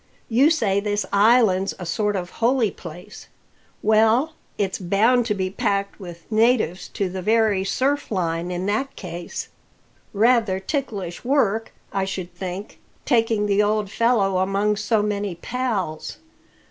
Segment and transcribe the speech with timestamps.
[0.29, 3.27] You say this island's a sort of holy place;
[3.83, 8.95] well, it's bound to be packed with natives to the very surf line in that
[8.95, 9.49] case.
[10.11, 16.17] Rather ticklish work, I should think, taking the old fellow among so many pals.